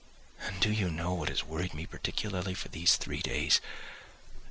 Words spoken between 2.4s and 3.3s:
for these three